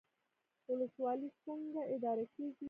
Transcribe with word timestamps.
ولسوالۍ 0.69 1.29
څنګه 1.43 1.81
اداره 1.95 2.25
کیږي؟ 2.35 2.59